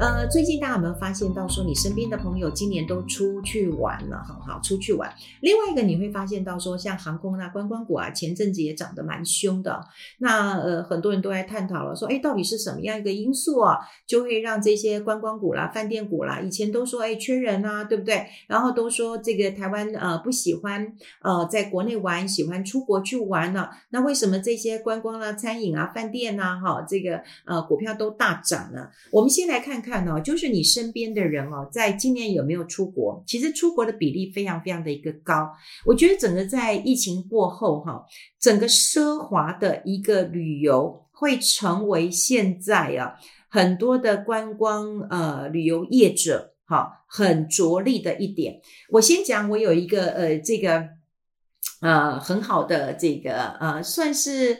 [0.00, 5.12] 呃，最近大家有没有发现到说，你身边的朋友今年都出去玩了，很好，出去玩。
[5.40, 9.84] 另外一个你会发现到说，像航空啊、观光股啊，前阵子也涨得蛮凶的。
[10.18, 18.24] 那呃，很多人都在探讨了，说，哎，到底是什么样一个因素啊，就会让这些观光股啦、饭店股啦，以前都说，哎，缺人啊，对不对？
[18.46, 23.70] 然后都说这个台湾呃不喜欢呃在国内玩，喜欢出国去玩了。
[23.90, 26.86] 那为什么这些观光啦、餐饮啊、饭店啊，哈？
[26.88, 28.88] 这个呃，股票都大涨呢。
[29.10, 33.22] 我们先来看看看、哦，就是你身边的人哦，在今年有没有出国？
[33.26, 35.50] 其实出国的比例非常非常的一个高。
[35.84, 38.04] 我觉得整个在疫情过后哈，
[38.38, 43.14] 整个奢华的一个旅游会成为现在啊
[43.48, 48.60] 很多的观光呃旅游业者哈很着力的一点。
[48.90, 50.88] 我先讲，我有一个呃这个
[51.80, 54.58] 呃很好的这个呃算是。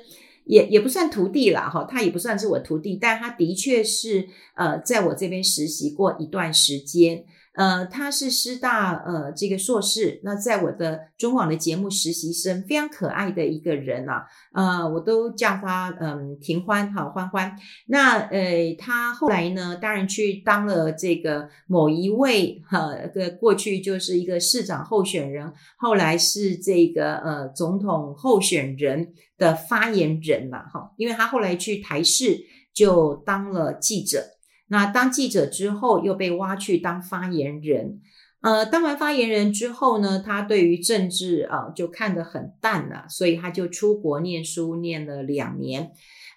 [0.49, 7.25] 也也不算徒弟啦，哈，他也不算是我徒弟，但他的确是呃，在我这边实习过一段时间。
[7.55, 17.57] 呃，他是师大呃这个硕士，那在我的中网的节目实习生，非常可爱的一个人啊，呃，我都叫他嗯庭欢哈欢欢。
[17.89, 32.39] 那呃，他后来呢，当然去当了这个某一位哈个过去就是一个市长候选人，后来是这个呃总统候选人的发言人嘛哈，因为他后来去台视
[32.75, 34.23] 就当了记者。
[34.69, 38.01] 那当记者之后，又被挖去当发言人。
[38.41, 45.91] 呃，当完发言人之后呢，他对于政治啊、就看得很淡了，所以他就出国念书，念了两年，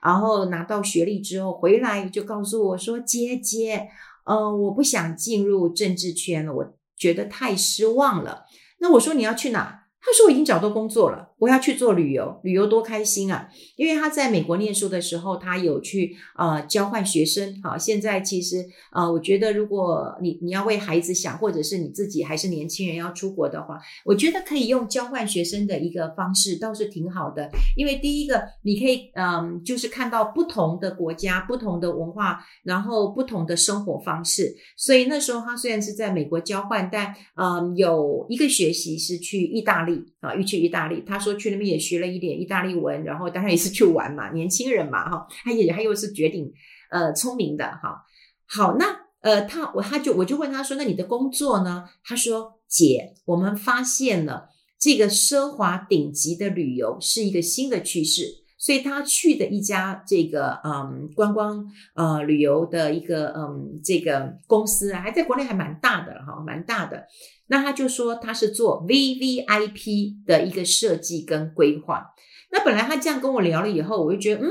[0.03, 3.87] 然后拿到学历之后回来，就告诉我说：“姐姐，
[4.25, 8.45] 呃，我不想进入政治圈了，我觉得太失望了。”
[8.79, 13.49] 那我说：“你要去哪？”他说：“我已经找到工作了，我要去做旅游，旅游多开心啊！
[13.75, 17.59] 因为他在美国念书的时候，他有去呃交换学生。
[17.63, 27.49] 好，现在其实呃，我觉得如果你你要为孩子想，或者是你自己还是年轻人要出国的话，我觉得可以用交换学生的一个方式，倒是挺好的。
[27.75, 34.55] 因为第一个，你可以嗯、就是看到不同的国家、不同的文化，然后不同的生活方式。
[34.77, 40.05] 所以那时候他虽然是在美国交换，但嗯、有一个学习是去意大利。
[40.21, 46.51] 啊，又去意大利，他说去那边也学了一点意大利文，然后当然也是去玩嘛，年轻人嘛，哈，他也他又是绝顶
[46.89, 48.03] 呃聪明的，哈，
[48.45, 48.85] 好，那
[49.21, 51.89] 呃他我他就我就问他说，那你的工作呢？
[52.03, 54.49] 他说姐，我们发现了
[54.79, 67.07] 这个奢华顶级的旅游是一个新的趋势，所以他去的一家这个嗯观光呃旅游的一个嗯这个公司啊，还在国内还蛮大的哈，蛮大的。
[67.47, 72.13] 那他就说他是做 VVIP 的一个设计跟规划。
[72.51, 74.49] 那本来他这样跟我聊了以后，我就觉得嗯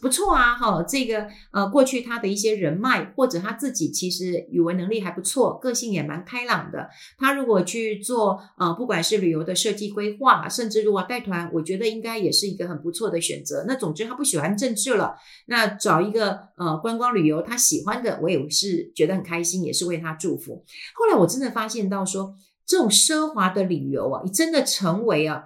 [0.00, 6.88] 不错啊哈，这个呃过去他的一些人脉或者他自己其实语文能力还不错，个性也蛮开朗的。
[7.18, 13.64] 他如果去做呃不管是旅游的设计规划，甚至如果带团，我觉得应该也是一个很不错的选择。
[13.68, 15.16] 那总之他不喜欢政治了，
[15.46, 20.64] 那找一个呃观光旅游他喜欢的，我也是觉得很开心，也是为他祝福。
[20.94, 22.34] 后来我真的发现到说。
[22.66, 25.42] 这种奢华的旅游啊，你真的成为啊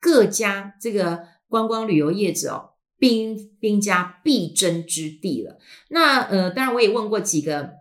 [0.00, 5.58] 各家这个观光旅游业者哦兵兵家必争之地了。
[5.88, 7.78] 那呃，当然我也问过几个。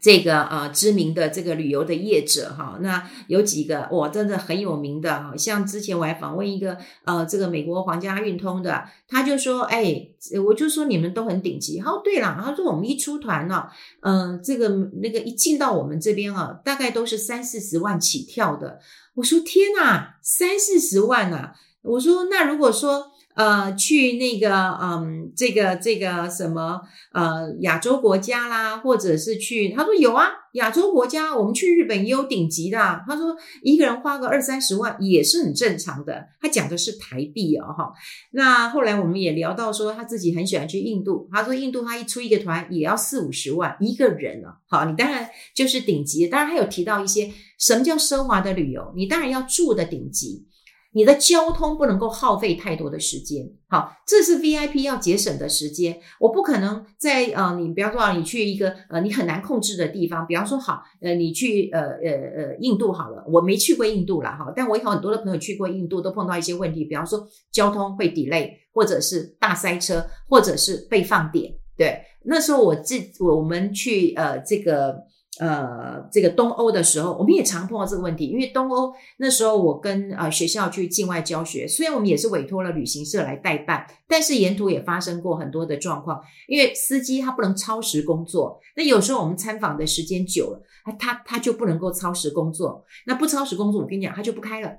[0.00, 10.08] 这个呃知名的这个旅游的业者哈，那有几个哇，真的很有名的哈，像之前我还访问一个呃这个美国皇家运通的，他就说，哎，
[10.44, 11.80] 我就说你们都很顶级。
[11.80, 13.66] 哦，对了，他说我们一出团呢，
[14.02, 14.68] 嗯、这个
[15.00, 18.80] 那个一进到我们这边啊，大概都是三四十万起跳的。
[19.14, 21.54] 我说天哪，三四十万啊！
[21.80, 23.13] 我说那如果说。
[23.34, 26.80] 呃，去那个，嗯，这个这个什么，
[27.12, 32.78] 呃，亚洲国家啦，或者是去，他说有啊，亚洲国家，我们去日本也有顶级的。
[33.08, 36.28] 他说一个人花个二三十万也是很正常的。
[36.40, 37.92] 他讲的是台币哦，哈。
[38.30, 41.28] 那后来我们也聊到说，他自己很喜欢去印度。
[41.32, 44.58] 他说印度他一出一个团也要四五十万一个人啊。
[44.68, 46.28] 好，你当然就是顶级。
[46.28, 50.46] 当然他有提到一些什么叫奢华的旅游，你当然要住的顶级。
[50.94, 56.00] 你的交通不能够耗费太多的时间，好，这是 VIP 要节省的时间。
[56.20, 71.52] 我不可能在呃，你比方说你去一个呃你很难控制的地方，比方说好，呃，你去呃呃呃印度好了，我没去过印度啦哈，但我有很多的朋友去过印度，都碰到一些问题，比方说交通会 delay，或者是大塞车，或者是被放点。
[71.76, 74.96] 对，那时候我自我们去呃这个
[75.40, 78.26] 呃，这个东欧的时候，我们也常碰到这个问题。
[78.26, 86.20] 因为东欧那时候我跟呃学校去境外教学，虽然我们也是委托了旅行社来代办，但是沿途也发生过很多的状况。
[86.46, 90.62] 因为司机他不能超时工作，那有时候我们参访的时间久了，
[91.00, 92.84] 他他就不能够超时工作。
[93.06, 94.70] 那不超时工作，我跟你讲，他就不开了，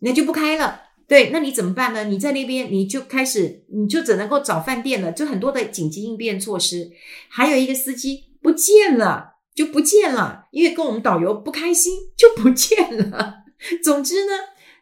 [0.00, 0.82] 那就不开了。
[1.08, 2.04] 对，那你怎么办呢？
[2.04, 6.90] 你在那边你就开始，你就只能够找饭店了，就很多的紧急应变措施。
[7.30, 9.35] 还有一个司机不见了。
[9.56, 13.36] 就不见了，因为跟我们导游不开心，就不见了。
[13.82, 14.32] 总之呢，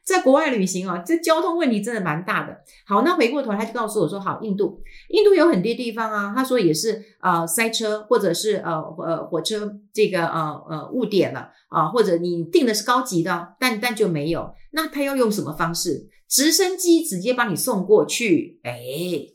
[0.04, 2.58] 在国外旅行啊，这交通问题真的蛮大的。
[2.84, 16.08] 好，那回过头他就告诉我说，好，印度，印度有很多地方啊，他说也是呃塞车，或者是呃呃火车这个呃呃误点了啊，或者你订的是高级的，但但就没有，那他要用什么方式？
[16.28, 18.74] 直升机直接把你送过去，哎，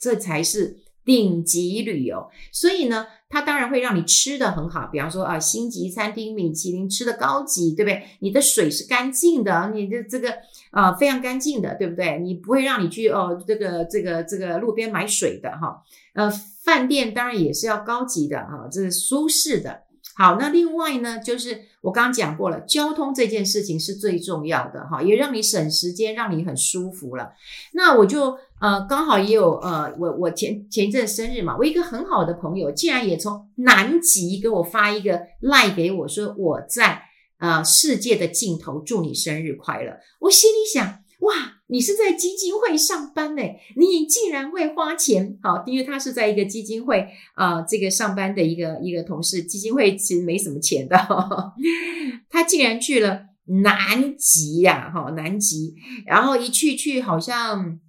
[0.01, 0.75] 这才是
[1.05, 2.29] 顶级旅游。
[2.51, 3.07] 所以呢。
[3.29, 8.03] 它当然会让你吃的很好，比方说啊，星级餐厅、米其林吃的高级，对不对？
[8.19, 10.33] 你的水是干净的，你的这个
[10.71, 12.19] 啊非常干净的，对不对？
[12.19, 15.83] 你不会让你去哦，这个这个这个路边买水的哈。
[16.13, 16.29] 呃，
[16.63, 19.83] 饭店当然也是要高级的哈，这是舒适的。
[20.19, 27.31] 好，那另外呢，就是我刚刚讲过了，交通这件事情是最重要的哈，也让你省时间，让你很舒服了。
[27.71, 37.01] 那我就呃刚好也有呃，我我前前一阵生日嘛，我一个很好的朋友竟然也从南极给我发一个赖给我说我在
[37.37, 40.99] 呃世界的尽头祝你生日快乐，我心里想。
[41.19, 41.33] 哇，
[41.67, 43.41] 你是在基金会上班呢？
[43.75, 45.37] 你竟然会花钱？
[45.41, 49.43] 好，因为他是在一个基金会啊、这个上班的一个一个同事。
[49.43, 51.53] 基金会其实没什么钱的，呵呵，
[52.29, 53.21] 他竟然去了
[53.63, 55.75] 南极呀，哈，南极，
[56.05, 57.79] 然后一去去好像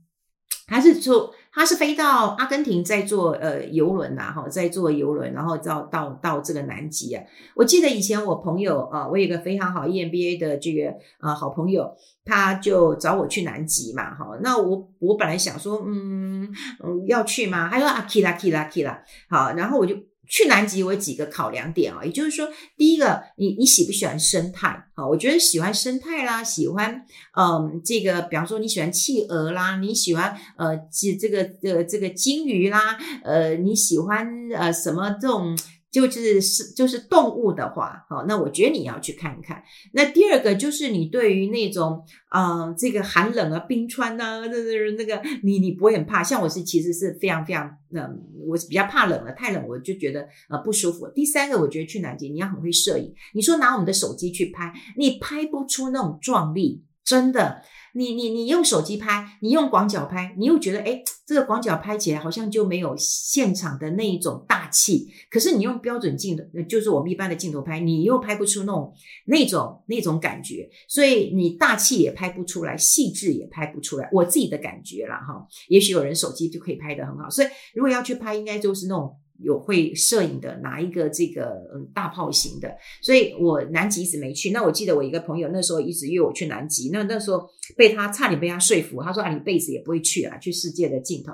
[0.66, 1.34] 还是说。
[1.52, 7.22] 他是飞到阿根廷，在坐呃游轮呐，哈，在坐游轮，然后到到到这个南极啊。
[7.54, 11.90] 我记得以前我朋友啊，我有一个非常好 EMBA 的这个啊好朋友，
[12.24, 14.38] 他就找我去南极嘛，哈。
[14.42, 16.44] 那我我本来想说，嗯
[16.84, 17.68] 嗯要去吗？
[17.70, 19.96] 他说啊去啦去啦去啦，好，然后我就。
[20.30, 25.06] 去南极我有几个考量点啊，也就是说，第一个，你你喜不喜欢生态啊？
[25.06, 27.04] 我觉得喜欢生态啦，喜欢
[27.36, 35.58] 嗯这个，比方说你喜欢企鹅啦，你喜欢呃这这个呃这个鲸鱼啦，呃你喜欢呃什么这种。
[35.90, 39.62] 就是是就是动物的话，好，那我觉得你要去看一看。
[39.92, 46.22] 那第二个就是你对于那种啊、呃，这个寒冷啊，冰川呐、啊，那那那个你你不会很怕。
[46.22, 51.08] 像我是其实是非常非常嗯、我是比较怕冷的，太冷我就觉得呃不舒服。
[51.08, 53.12] 第三个，我觉得去南极你要很会摄影。
[53.34, 57.60] 你说拿我们的手机去拍，你拍不出那种壮丽，真的。
[57.92, 65.08] 你你你用手机拍，你用广角拍，你又觉得诶，这个广角拍起来好像就没有现场的那一种大气。
[65.28, 68.92] 可是你用标准镜头，就是我们一般的镜头拍，你又拍不出那种
[69.26, 70.70] 那种那种感觉。
[70.86, 74.08] 所以你大气也拍不出来，细致也拍不出来。
[74.12, 77.28] 我自己的感觉啦哈，也许有人手机就可以拍得很好。
[77.28, 79.16] 所以如果要去拍，应该就是那种。
[79.42, 84.50] 有会摄影的，拿一个这个嗯大炮型的，所以我南极一直没去。
[84.50, 91.32] 那我记得我一个朋友那时候一直约我去南极，那那时候被他差点被他说服，他说啊，你一辈子也不会去啊，去世界的尽头。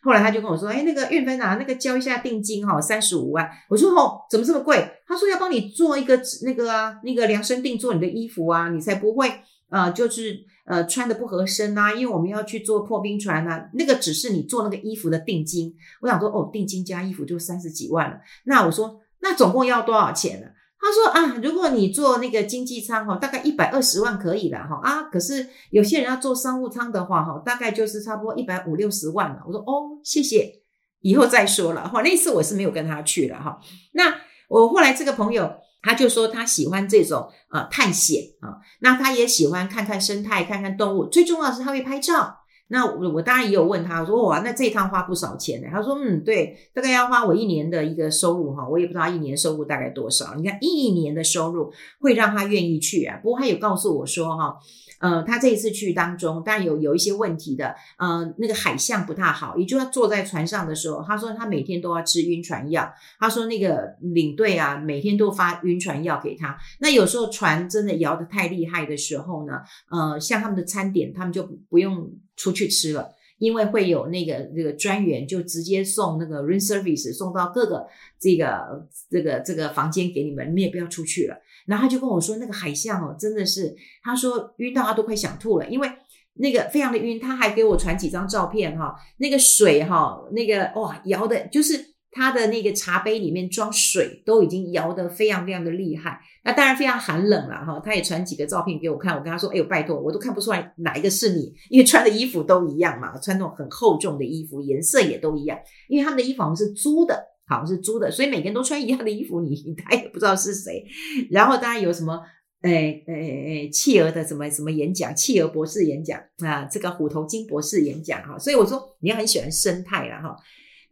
[0.00, 3.50] 后来他就跟我说，哎，那个韵芬啊，那个交一下定金哈，三十五万。
[3.68, 4.88] 我说哦，怎么这么贵？
[5.06, 9.28] 他说要帮你做一个那个啊，那个量身定做你的衣服啊，你才不会
[9.70, 10.46] 呃就是。
[10.68, 15.74] 呃，穿的不合身呐、啊，因为我们要去做破冰船呐、啊，那个只是你做那个衣服的定金。
[16.02, 18.18] 我想说，哦，定金加衣服就三十几万了。
[18.44, 20.48] 那我说，那总共要多少钱呢？
[20.78, 25.04] 他说啊，如果你做那个经济舱哈，大概一百二十万可以了哈啊。
[25.04, 29.42] 可是有些人要做商务舱的话哈，大概就是差不多一百五六十万了。
[29.46, 30.52] 我说哦，谢谢，
[31.00, 32.02] 以后再说了哈。
[32.02, 33.58] 那次我是没有跟他去了哈。
[33.92, 34.14] 那
[34.50, 35.50] 我后来这个朋友。
[35.82, 42.37] 他就说他喜欢这种呃探险啊，那他也喜欢看看生态，看看动物，最重要的是他会拍照。
[42.68, 45.68] 那我我当然也有问他，我说哇，那这一趟花不少钱呢？
[45.70, 50.34] 他说嗯，对，大概要花我一年的一个收入哈，我也不知道他一年收入大概多少。
[50.36, 53.18] 你看一年的收入会让他愿意去啊。
[53.22, 54.56] 不过他有告诉我说哈。
[55.00, 57.72] 呃，他这一次去当中，当然有有一些问题的。
[57.98, 62.92] 呃，那个海象不太好，也就是他坐在船上的时候，他说他每天都要吃晕船药。
[63.20, 66.58] 他说那个领队啊，每天都发晕船药给他。
[66.80, 77.86] 那有时候船真的摇得太厉害的时候呢，呃，像他们的餐点，他们就不用出去吃了，因为会有那个那个专员就直接送那个 room service 送到各个
[78.18, 81.36] 这个这个这个房间给你们，你们也不要出去了。
[81.66, 85.90] 然后他就跟我说，那个海象哦，真的是，他说晕到他都快想吐了，因为
[86.34, 87.20] 那个非常的晕。
[87.20, 91.74] 他还给我传几张照片哈，那个水哈，那个哇摇的，就是
[92.10, 97.80] 他的那个茶杯里面装水都已经摇得非常非常的厉害，那当然非常寒冷了哈。
[97.84, 105.58] 他也传几个照片给我看，我跟他说：“哎呦，拜托，我都看不出来哪一个是你，因为穿的衣服都一样嘛，穿那种很厚重的衣服，颜色也都一样。
[105.88, 110.84] 因为他们的衣服好像是租的，好像是租的，所以每个人都穿一样的衣服，你他也不知道是谁。
[111.30, 112.18] 然后当然有什么，
[112.62, 118.38] 诶诶诶，企鹅的什么什么演讲，企鹅博士演讲啊，这个虎头金博士演讲哈。
[118.38, 120.34] 所以我说你很喜欢生态了哈。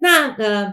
[0.01, 0.73] 那呃。”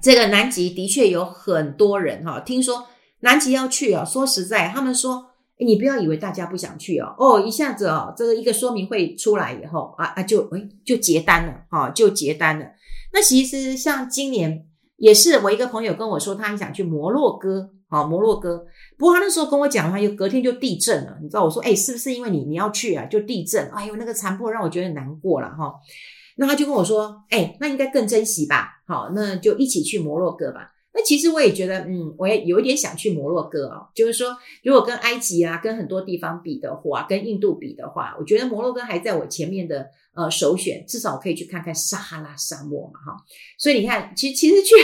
[0.00, 2.86] 这个南极的确有很多人哈，听说
[3.20, 4.04] 南极要去哦。
[4.04, 5.26] 说实在，他们说
[5.58, 12.66] 你不要以为大家不想去哦，哦，一下子哦，这个一个说明会出来以后啊啊，就诶就结单了哈，就结单了。
[13.12, 18.64] 那其实像今年也是，我一个朋友跟我说，他很想去摩洛哥啊，摩洛哥。
[18.98, 21.44] 不过他那时候跟我讲的话，又隔天就地震了，你知道？
[21.44, 23.70] 我说，诶是不是因为你你要去啊，就地震？
[23.70, 25.74] 哎呦，那个残破让我觉得难过了哈。
[26.36, 28.82] 那他就跟我说：“哎、那应该更珍惜吧？
[28.86, 30.72] 好，那就一起去摩洛哥吧。
[30.94, 33.88] 那其实我也觉得，嗯，我也有一点想去摩洛哥哦。
[33.94, 43.16] 就是说，如果跟埃及啊，跟很多地方比的话，跟印度比的话，我觉得摩洛哥还在我前面的。”呃，首选至少我可以去看看撒哈拉沙漠嘛，哈，
[43.56, 44.74] 所以你看，其实其实去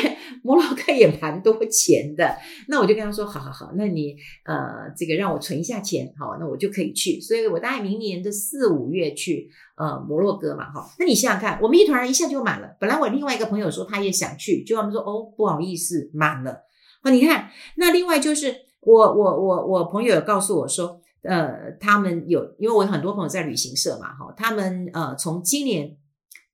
[0.43, 2.37] 摩洛哥也蛮多钱的。
[2.69, 7.21] 那我就跟他说，好好好，那你呃，这个让我存一下钱，好，那我就可以去。
[7.21, 10.89] 所以我大概明年的四五月去呃摩洛哥嘛，哈。
[10.99, 12.77] 那你想想看，我们一团人一下就满了。
[12.81, 16.65] 本来我另外一个朋友说他也想去，就他们说哦，不好意思，满了。
[17.03, 21.01] 哦，你看，那另外就是我我我我朋友有告诉我说。
[21.23, 25.97] 呃，他们有，因为我有很多朋友在旅行社嘛，哈，他们呃，从今年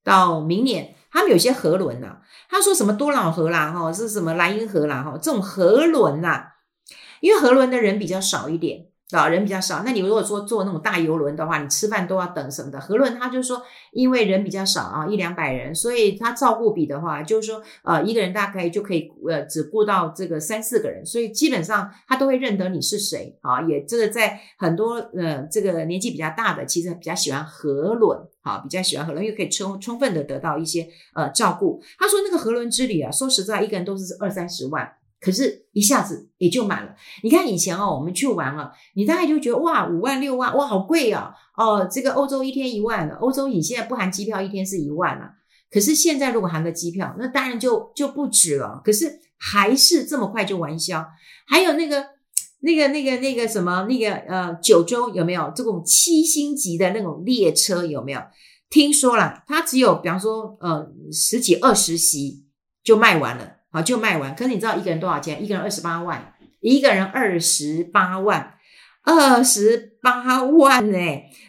[0.03, 2.19] 到明年，他们有些河轮呐，
[2.51, 6.43] 他说什么多瑙河啦，哈，是什么莱茵河啦，哈，这种河轮呐，
[7.21, 8.87] 因为河轮的人比较少一点。
[9.11, 9.83] 啊，人比较少。
[9.85, 12.81] 那你如果说坐那种大游轮的话，你吃饭都要等什么的。
[12.81, 23.61] 河轮他就说，因为人比较少啊，一两百人，所以他照顾比的话，就是说，呃，一个人大概就可以呃只顾到这个三四个人，所以基本上他都会认得你是谁啊。
[23.63, 31.81] 也这个在很多呃这个年纪比较大的，其实比较喜欢河轮啊，比较喜欢河轮，因为可以充充分的得到一些呃照顾。
[31.99, 34.91] 他说那个河轮之旅啊，说实在，一个人都是二三十万。
[35.25, 36.95] 可是，一下子也就满了。
[37.23, 41.33] 你看以前哦，我们去玩了，你大概就觉得哇，五万六万，哇，好贵啊！
[41.57, 45.31] 哦，这个欧洲一天一万了，欧洲你现在不含机票，一天是一万了。
[45.71, 48.83] 可是现在如果含个机票，那当然就就不止了。
[48.85, 51.03] 可是还是这么快就完销。
[51.47, 52.05] 还有那个
[52.61, 58.21] 那个那个那个什么那个呃九州有没有这种七星级的那种列车有没有？
[58.69, 62.45] 听说了，它只有比方说呃十几二十席
[62.85, 63.53] 就卖完了。
[63.75, 64.37] 好，就卖完。
[64.37, 65.43] 可是你知道一个人多少钱？
[65.45, 68.55] 一个人二十八万，一个人二十八万，
[69.03, 70.99] 二十八万呢？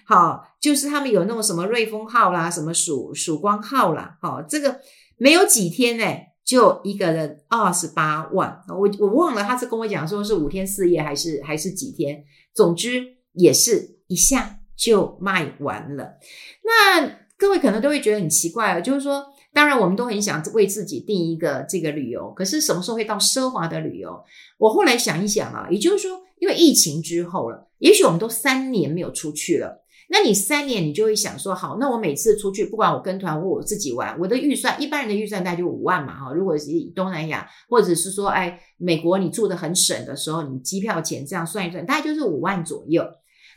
[0.08, 4.80] 好，就是他们有那种什么瑞丰号啦，什么曙曙光号啦，好，这个
[5.18, 6.04] 没有几天呢，
[6.44, 8.60] 就一个人二十八万。
[8.70, 12.24] 我我忘了，他是跟我讲说是五天四夜还是还是几天，
[12.56, 13.04] 总之
[13.34, 16.16] 也是一下就卖完了。
[16.64, 19.24] 那各位可能都会觉得很奇怪啊，就是说。
[19.56, 24.22] 当然，我们都很想为自己定一个这个旅游，可是什么时候会到奢华的旅游？
[24.58, 29.86] 我后来想一想啊，也就是说，因为疫情之后了，也许我们都三年没有出去了。
[30.10, 36.34] 那你三年，你就会想说，好，那我每次出去，不管我跟团或我自己玩，我的预算，一般人的预算大概就五万嘛，哈。
[36.34, 43.02] 如果是以东南亚，或者是说，哎，美国，你住得很省的时候，你机票钱这样算一算，大概就是五万左右。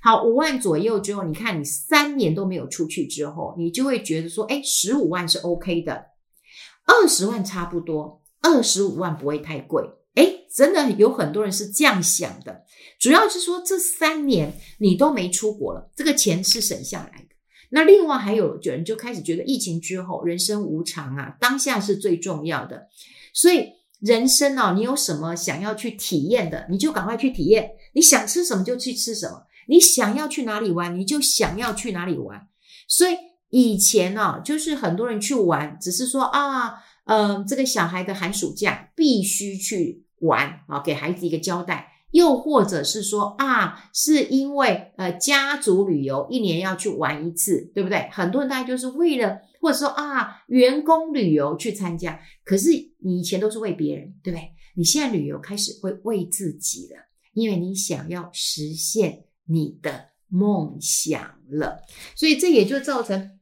[0.01, 6.07] 好，五万左右之后，你看你三年都没有出去之后，你就会觉得说，哎，十五万是 OK 的，
[6.87, 9.83] 二十万差不多，二十五万不会太贵。
[10.15, 12.65] 哎，真的有很多人是这样想的，
[12.99, 17.29] 主要是说这三年你都没出国了，这个钱是省下来的。
[17.71, 22.89] 那另外还有人就开始觉得疫情之后人生无常啊，当下是最重要的，
[23.35, 23.69] 所以
[24.01, 29.45] 人生哦，你有什么想要去体验的，你就赶快去体验，你想吃什么就去吃什么。
[29.69, 32.49] 你想要去哪里玩，你就想要去哪里玩。
[32.89, 33.15] 所以
[33.51, 41.93] 以前呢、就是很多人去玩，只是说啊，嗯、这个小孩的寒暑假必须去玩啊，给孩子一个交代。
[42.13, 48.09] 又或者是说啊，是因为呃家族旅游一年要去玩一次，对不对？
[48.11, 52.19] 很多人大概就是为了，或者说啊员工旅游去参加。
[52.45, 52.71] 可是
[53.01, 54.49] 你以前都是为别人，对不对？
[54.75, 56.97] 你现在旅游开始会为自己了，
[57.35, 59.25] 因为你想要实现。
[59.49, 61.81] 你的梦想了，
[62.15, 63.39] 所以这也就造成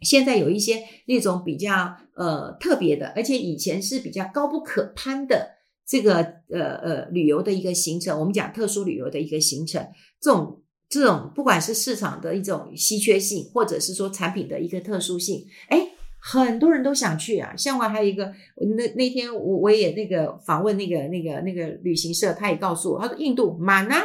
[0.00, 5.50] 现在有一些那种比较呃特别的，而且以前是比较高不可攀的
[5.86, 6.16] 这个
[6.50, 8.18] 呃呃旅游的一个行程。
[8.18, 9.86] 我们讲特殊旅游的一个行程，
[10.20, 17.54] 这种这种不管是市场的一种稀缺性，或者是说产品的一个特殊性，诶很多人都想去啊。
[17.56, 18.32] 像我还有一个，
[18.76, 24.02] 那那天我我也那个访问那个那个那个旅行社，他也告诉我，他说印度满啊，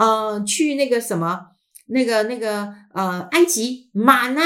[0.00, 1.40] 呃，去那个什么
[1.88, 4.42] 那个那个呃埃及满啊，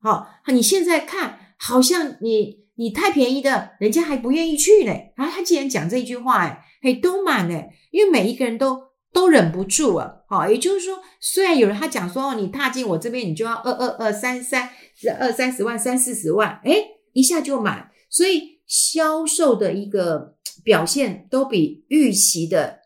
[0.00, 5.14] 好，你现在看好像你你太便宜的，人家还不愿意去嘞。
[5.16, 8.90] 啊，他竟然讲这一句话，哎，嘿，都满嘞，因为每一个人都。
[9.12, 14.70] 都忍不住了，好，也就是说，虽然有人他讲说，哦，你踏进我这边，你就要二二二三三
[15.18, 22.79] 二三十万三四十万，诶，一下就满，所以销售的一个表现都比预期的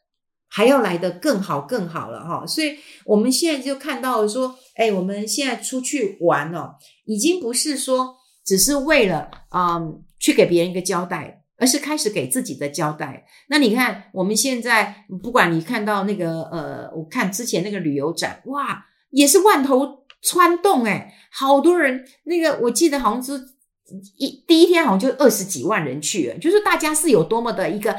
[0.54, 11.40] 还要来得更好更好了哈，所以我们现在就看到了说，诶，我们现在出去玩哦，已经不是说只是为了嗯去给别人一个交代。
[11.56, 13.24] 而是开始给自己的交代。
[13.48, 22.04] 那你看，我们现在不管你看到那个呃，我看之前那个旅游展，哇，也是万头攒动诶，好多人。
[22.24, 23.40] 那个我记得好像是
[24.18, 27.96] 一第一天好像就二十几万人去，就是大家是有多么的一个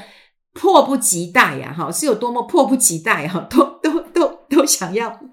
[0.56, 5.20] 迫不及待呀，哈，是有多么迫不及待哈， 都都都都想要。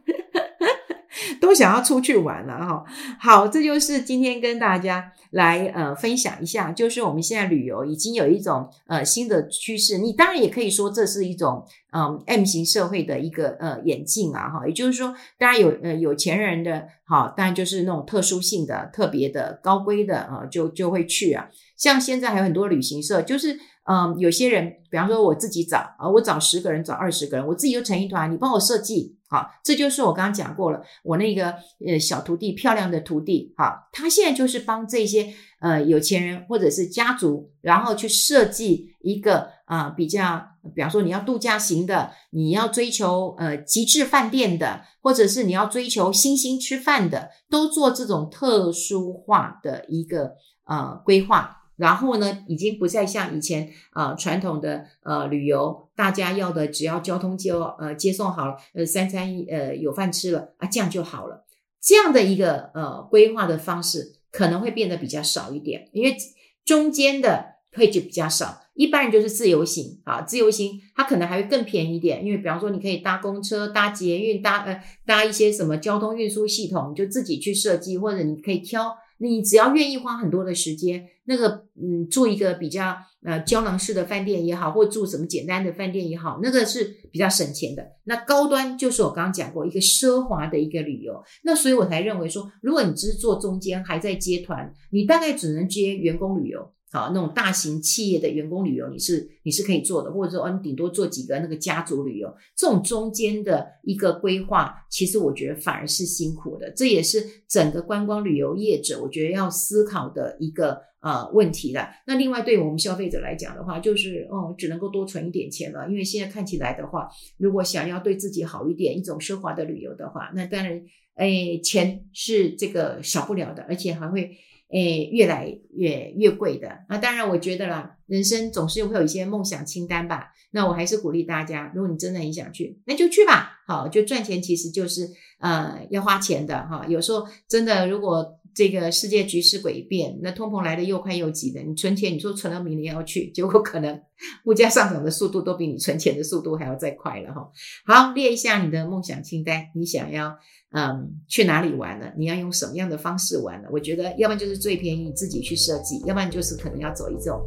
[1.40, 2.84] 都想要出去玩了哈，
[3.20, 23.58] 好，这就是今天跟大家来呃分享一下，就是我们现在旅游已经有一种呃新的趋势，你当然也可以说这是一种嗯 M 型社会的一个呃演进啊哈，也就是说，当然有呃有钱人的哈，当然就是那种特殊性的、特别的、高规的啊，就就会去啊，像现在还有很多旅行社，就是。
[23.84, 31.52] 嗯，有些人，比方说我自己找啊，我找十个人，找二十个人，我自己就成一团，你帮我设计，好，这就是我刚刚讲过了，我那个
[31.84, 40.40] 呃小徒弟，漂亮的徒弟，好，他现在就是帮这些呃有钱人或者是家族，然后去设计一个啊、比较，
[40.76, 50.34] 比方说你要度假型的，你要追求呃极致饭店的，或者是你要追求星星吃饭的，都做这种特殊化的一个
[50.66, 51.58] 呃规划。
[51.82, 61.44] 然后呢，已经不再像以前呃传统的呃旅游，大家要的只要交通接呃接送好了，呃三餐呃有饭吃了啊，这样就好了。
[61.80, 66.16] 这样的一个呃规划的方式可能会变得比较少一点，因为
[66.64, 68.60] 中间的配置比较少。
[68.74, 78.96] 一般人就是自由行啊，自由行它可能还会更便宜一点，因为比方说你可以搭公车、搭捷运、搭呃搭一些什么交通运输系统，你就自己去设计，或者你可以挑。
[79.22, 87.86] 你只要愿意花很多的时间，那个嗯，住一个比较呃胶囊式的饭店也好，或住什么简单的饭店也好，那个是比较省钱的。
[88.04, 91.22] 那高端就是我刚刚讲过一个奢华的一个旅游。
[91.44, 96.72] 那所以我才认为说，如果你只是做中间还在接团，你大概只能接员工旅游。
[96.92, 111.88] 好，那种大型企业的员工旅游，你是你是可以做的，或者说，哦，你顶多做几个那个家族旅游，这种中间的一个规划，其实我觉得反而是辛苦的，这也是整个观光旅游业者我觉得要思考的一个呃问题了。
[112.06, 124.36] 那另外对我们消费者来讲的话，就是哦，只能够多存一点钱了，因为现在看起来的话，如果想要对自己好一点，一种奢华的旅游的话，那当然，哎，钱是这个少不了的，而且还会。
[124.72, 126.98] 诶，越来越越贵的那！
[126.98, 130.32] 当然，我觉得啦，人生总是会有一些梦想清单吧。
[130.50, 133.62] 那我还是鼓励大家，如果你真的很想去，那就去吧。
[133.66, 135.08] 好，就赚钱其实就是
[135.40, 136.84] 呃要花钱的哈。
[136.88, 144.00] 有时候真的，如果这个世界局势诡变，那通膨来得又快又急的，你存钱，你说存到明年要去，结果可能
[144.44, 147.50] 物价上涨的速度都比你存钱的速度还要再快了哈。
[147.86, 150.36] 好，列一下你的梦想清单，你想要。
[150.74, 152.06] 嗯，去哪里玩呢？
[152.16, 153.68] 你要用什么样的方式玩呢？
[153.70, 157.38] 我觉得，要不然就是最便宜自己去设计，要不然就是可能要走一种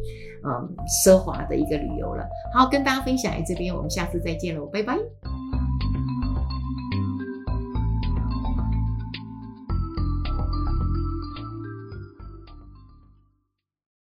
[0.45, 2.23] 嗯奢华的一个旅游了。
[2.53, 4.95] 好，跟大家分享在这边，我们下次再见喽，拜拜。